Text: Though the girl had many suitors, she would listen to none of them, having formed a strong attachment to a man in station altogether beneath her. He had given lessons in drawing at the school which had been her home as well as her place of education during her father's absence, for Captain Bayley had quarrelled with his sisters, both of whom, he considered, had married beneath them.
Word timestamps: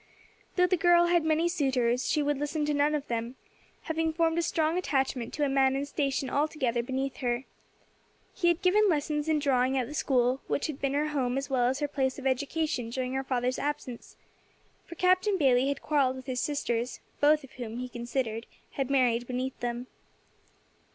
Though 0.55 0.65
the 0.65 0.77
girl 0.77 1.05
had 1.05 1.23
many 1.23 1.47
suitors, 1.47 2.09
she 2.09 2.23
would 2.23 2.39
listen 2.39 2.65
to 2.65 2.73
none 2.73 2.95
of 2.95 3.07
them, 3.07 3.35
having 3.83 4.11
formed 4.13 4.39
a 4.39 4.41
strong 4.41 4.75
attachment 4.75 5.31
to 5.35 5.45
a 5.45 5.47
man 5.47 5.75
in 5.75 5.85
station 5.85 6.27
altogether 6.27 6.81
beneath 6.81 7.17
her. 7.17 7.43
He 8.33 8.47
had 8.47 8.63
given 8.63 8.89
lessons 8.89 9.29
in 9.29 9.37
drawing 9.37 9.77
at 9.77 9.85
the 9.87 9.93
school 9.93 10.41
which 10.47 10.65
had 10.65 10.81
been 10.81 10.95
her 10.95 11.09
home 11.09 11.37
as 11.37 11.51
well 11.51 11.67
as 11.67 11.77
her 11.81 11.87
place 11.87 12.17
of 12.17 12.25
education 12.25 12.89
during 12.89 13.13
her 13.13 13.23
father's 13.23 13.59
absence, 13.59 14.17
for 14.87 14.95
Captain 14.95 15.37
Bayley 15.37 15.67
had 15.67 15.83
quarrelled 15.83 16.15
with 16.15 16.25
his 16.25 16.39
sisters, 16.41 16.99
both 17.19 17.43
of 17.43 17.51
whom, 17.51 17.77
he 17.77 17.87
considered, 17.87 18.47
had 18.71 18.89
married 18.89 19.27
beneath 19.27 19.59
them. 19.59 19.85